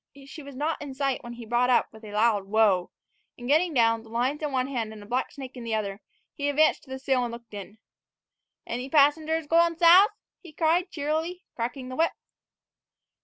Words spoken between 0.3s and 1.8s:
was not in sight when he brought